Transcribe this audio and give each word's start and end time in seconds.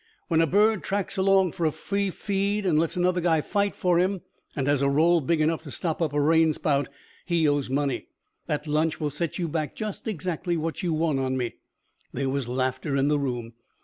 "When 0.29 0.41
a 0.41 0.47
bird 0.47 0.81
tracks 0.81 1.15
along 1.15 1.51
for 1.51 1.67
a 1.67 1.71
free 1.71 2.09
feed 2.09 2.65
and 2.65 2.79
lets 2.79 2.95
another 2.97 3.21
guy 3.21 3.39
fight 3.41 3.75
for 3.75 3.99
him 3.99 4.21
and 4.55 4.65
has 4.65 4.81
a 4.81 4.89
roll 4.89 5.21
big 5.21 5.41
enough 5.41 5.61
to 5.61 5.69
stop 5.69 6.01
up 6.01 6.11
a 6.11 6.19
rainspout, 6.19 6.87
he 7.23 7.47
owes 7.47 7.69
money. 7.69 8.07
That 8.47 8.65
lunch 8.65 8.99
will 8.99 9.11
set 9.11 9.37
you 9.37 9.47
back 9.47 9.75
just 9.75 10.07
exactly 10.07 10.57
what 10.57 10.81
you 10.81 10.91
won 10.91 11.19
on 11.19 11.37
me." 11.37 11.57
There 12.13 12.31
was 12.31 12.47
laughter 12.47 12.95
in 12.95 13.09
the 13.09 13.19
room. 13.19 13.53